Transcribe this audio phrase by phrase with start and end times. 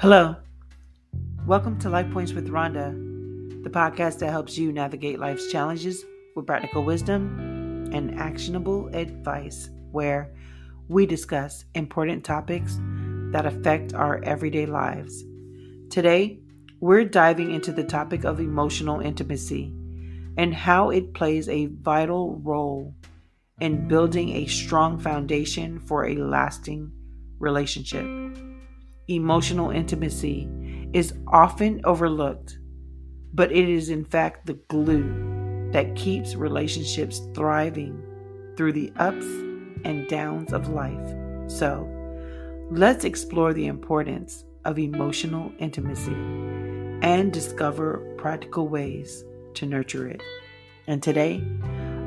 [0.00, 0.34] Hello.
[1.44, 2.92] Welcome to Life Points with Ronda,
[3.62, 10.32] the podcast that helps you navigate life's challenges with practical wisdom and actionable advice, where
[10.88, 12.78] we discuss important topics
[13.32, 15.22] that affect our everyday lives.
[15.90, 16.40] Today,
[16.80, 19.70] we're diving into the topic of emotional intimacy
[20.38, 22.94] and how it plays a vital role
[23.60, 26.90] in building a strong foundation for a lasting
[27.38, 28.06] relationship.
[29.10, 30.48] Emotional intimacy
[30.92, 32.60] is often overlooked,
[33.34, 38.00] but it is in fact the glue that keeps relationships thriving
[38.56, 39.26] through the ups
[39.84, 41.12] and downs of life.
[41.48, 41.88] So,
[42.70, 46.14] let's explore the importance of emotional intimacy
[47.02, 50.22] and discover practical ways to nurture it.
[50.86, 51.42] And today,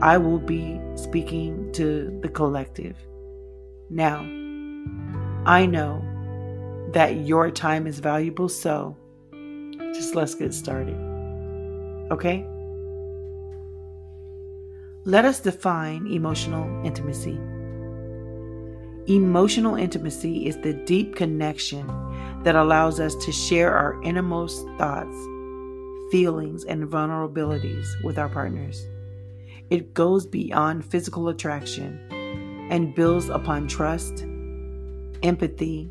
[0.00, 2.96] I will be speaking to the collective.
[3.90, 4.20] Now,
[5.44, 6.04] I know
[6.92, 8.96] that your time is valuable, so
[9.94, 10.96] just let's get started.
[12.10, 12.46] Okay?
[15.04, 17.38] Let us define emotional intimacy.
[19.08, 21.86] Emotional intimacy is the deep connection
[22.44, 25.16] that allows us to share our innermost thoughts,
[26.12, 28.86] feelings, and vulnerabilities with our partners.
[29.70, 31.98] It goes beyond physical attraction
[32.70, 34.24] and builds upon trust,
[35.22, 35.90] empathy,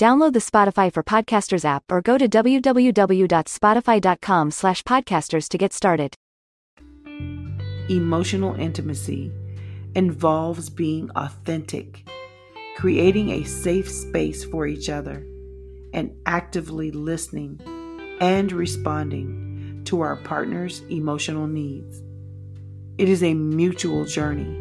[0.00, 6.14] Download the Spotify for Podcasters app or go to www.spotify.com slash podcasters to get started.
[7.90, 9.30] Emotional intimacy
[9.94, 12.08] involves being authentic,
[12.78, 15.22] creating a safe space for each other,
[15.92, 17.60] and actively listening
[18.22, 22.00] and responding to our partner's emotional needs.
[22.96, 24.56] It is a mutual journey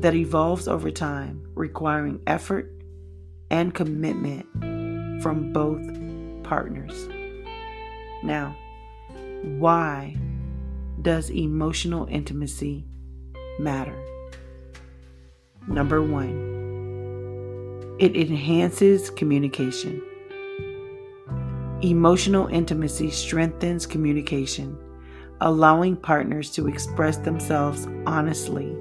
[0.00, 2.74] that evolves over time, requiring effort
[3.50, 4.46] and commitment
[5.22, 5.82] from both
[6.42, 7.08] partners.
[8.22, 8.56] Now,
[9.58, 10.16] why
[11.02, 12.84] does emotional intimacy
[13.58, 13.96] matter?
[15.68, 20.02] Number one, it enhances communication.
[21.82, 24.78] Emotional intimacy strengthens communication,
[25.40, 28.76] allowing partners to express themselves honestly,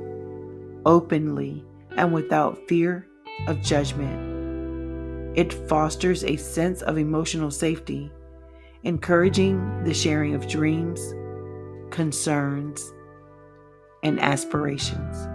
[0.86, 1.64] openly,
[1.98, 3.08] and without fear
[3.48, 4.35] of judgment.
[5.36, 8.10] It fosters a sense of emotional safety,
[8.84, 11.14] encouraging the sharing of dreams,
[11.92, 12.94] concerns,
[14.02, 15.28] and aspirations.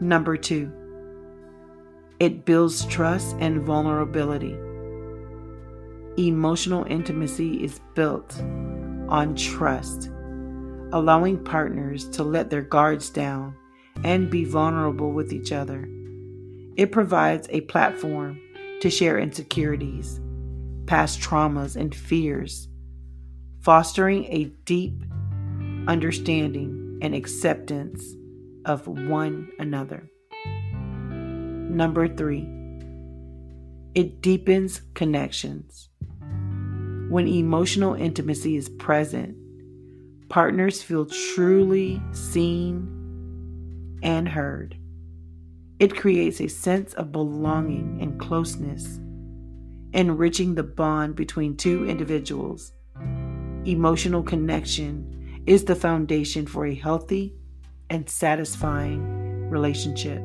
[0.00, 0.72] Number two,
[2.18, 4.56] it builds trust and vulnerability.
[6.16, 8.40] Emotional intimacy is built
[9.08, 10.10] on trust,
[10.92, 13.54] allowing partners to let their guards down
[14.02, 15.90] and be vulnerable with each other.
[16.76, 18.38] It provides a platform
[18.82, 20.20] to share insecurities,
[20.86, 22.68] past traumas, and fears,
[23.62, 25.02] fostering a deep
[25.88, 28.04] understanding and acceptance
[28.66, 30.10] of one another.
[30.44, 32.46] Number three,
[33.94, 35.88] it deepens connections.
[37.08, 39.34] When emotional intimacy is present,
[40.28, 42.92] partners feel truly seen
[44.02, 44.76] and heard.
[45.78, 48.98] It creates a sense of belonging and closeness,
[49.92, 52.72] enriching the bond between two individuals.
[53.66, 57.34] Emotional connection is the foundation for a healthy
[57.90, 60.22] and satisfying relationship.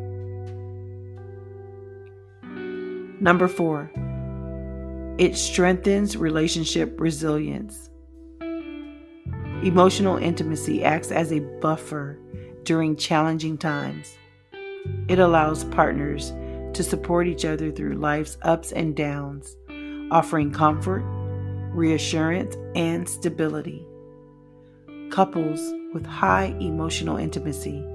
[3.19, 3.91] Number four,
[5.17, 7.89] it strengthens relationship resilience.
[9.63, 12.17] Emotional intimacy acts as a buffer
[12.63, 14.15] during challenging times
[15.07, 16.31] it allows partners
[16.73, 19.57] to support each other through life's ups and downs,
[20.11, 21.03] offering comfort,
[21.73, 23.85] reassurance, and stability.
[25.09, 25.59] Couples
[25.93, 27.85] with high emotional intimacy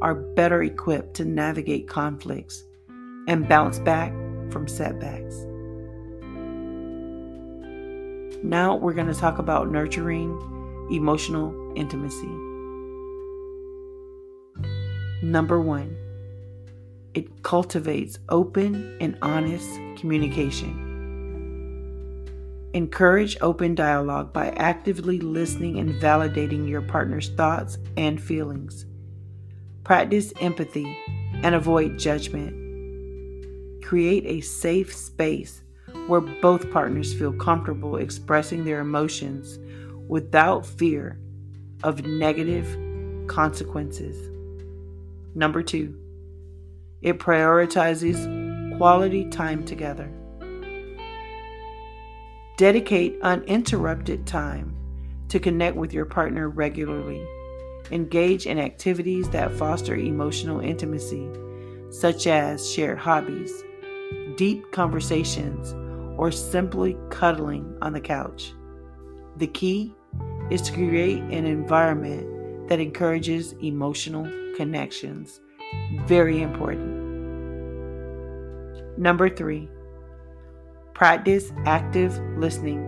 [0.00, 2.64] are better equipped to navigate conflicts
[3.26, 4.12] and bounce back
[4.50, 5.34] from setbacks.
[8.42, 10.30] Now we're going to talk about nurturing
[10.90, 12.28] emotional intimacy.
[15.22, 15.96] Number one,
[17.18, 20.84] it cultivates open and honest communication.
[22.74, 28.86] Encourage open dialogue by actively listening and validating your partner's thoughts and feelings.
[29.82, 30.96] Practice empathy
[31.42, 32.54] and avoid judgment.
[33.82, 35.62] Create a safe space
[36.06, 39.58] where both partners feel comfortable expressing their emotions
[40.06, 41.18] without fear
[41.82, 42.68] of negative
[43.26, 44.30] consequences.
[45.34, 45.98] Number two,
[47.02, 50.10] it prioritizes quality time together.
[52.56, 54.74] Dedicate uninterrupted time
[55.28, 57.24] to connect with your partner regularly.
[57.90, 61.28] Engage in activities that foster emotional intimacy,
[61.90, 63.52] such as shared hobbies,
[64.36, 65.74] deep conversations,
[66.18, 68.52] or simply cuddling on the couch.
[69.36, 69.94] The key
[70.50, 74.24] is to create an environment that encourages emotional
[74.56, 75.40] connections.
[76.06, 76.96] Very important.
[78.98, 79.68] Number three,
[80.94, 82.84] practice active listening.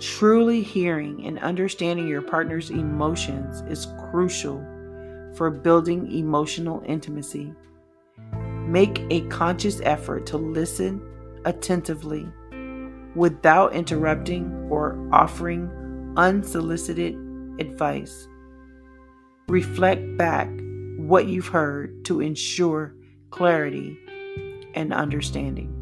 [0.00, 4.58] Truly hearing and understanding your partner's emotions is crucial
[5.34, 7.52] for building emotional intimacy.
[8.66, 11.00] Make a conscious effort to listen
[11.44, 12.28] attentively
[13.14, 15.70] without interrupting or offering
[16.16, 17.14] unsolicited
[17.58, 18.28] advice.
[19.48, 20.48] Reflect back
[20.98, 22.92] what you've heard to ensure
[23.30, 23.96] clarity
[24.74, 25.72] and understanding.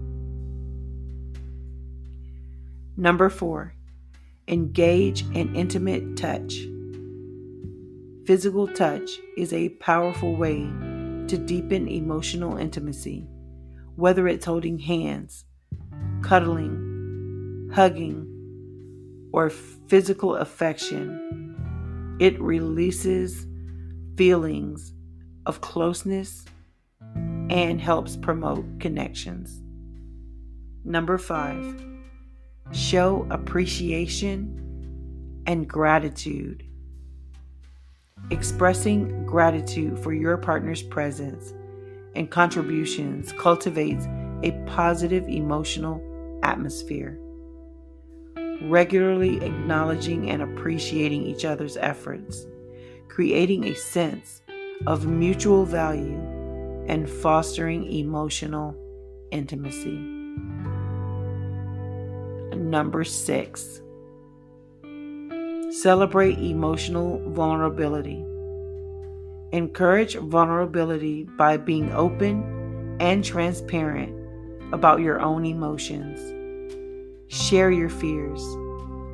[2.99, 3.75] Number four,
[4.47, 6.67] engage in intimate touch.
[8.27, 10.59] Physical touch is a powerful way
[11.29, 13.27] to deepen emotional intimacy,
[13.97, 15.45] whether it's holding hands,
[16.23, 18.33] cuddling, hugging,
[19.33, 23.47] or physical affection, it releases
[24.17, 24.93] feelings
[25.47, 26.45] of closeness
[27.49, 29.63] and helps promote connections.
[30.85, 31.83] Number five,
[32.73, 34.63] show appreciation
[35.47, 36.65] and gratitude.
[38.31, 41.55] Expressing gratitude for your partner's presence
[42.15, 44.07] and contributions cultivates
[44.43, 46.03] a positive emotional
[46.43, 47.19] atmosphere.
[48.63, 52.47] Regularly acknowledging and appreciating each other's efforts,
[53.09, 54.43] creating a sense
[54.87, 56.21] of mutual value,
[56.89, 58.77] and fostering emotional
[59.31, 59.97] intimacy.
[62.57, 63.81] Number six,
[65.71, 68.25] celebrate emotional vulnerability.
[69.53, 74.13] Encourage vulnerability by being open and transparent
[74.73, 76.19] about your own emotions.
[77.29, 78.43] Share your fears,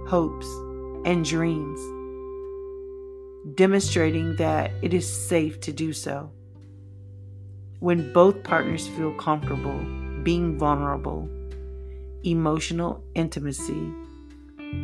[0.08, 0.46] hopes,
[1.04, 1.80] and dreams,
[3.54, 6.30] demonstrating that it is safe to do so.
[7.80, 9.78] When both partners feel comfortable
[10.22, 11.28] being vulnerable,
[12.22, 13.92] emotional intimacy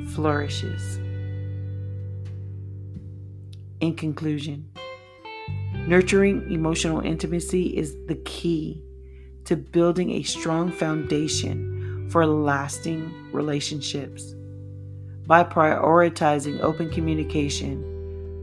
[0.08, 0.99] flourishes.
[3.81, 4.69] In conclusion,
[5.87, 8.82] nurturing emotional intimacy is the key
[9.44, 14.34] to building a strong foundation for lasting relationships.
[15.26, 17.97] By prioritizing open communication,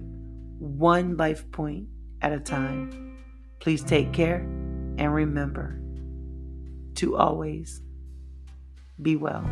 [0.59, 1.87] one life point
[2.21, 3.17] at a time.
[3.59, 4.47] Please take care
[4.99, 5.81] And remember
[6.95, 7.81] to always
[9.01, 9.49] be well.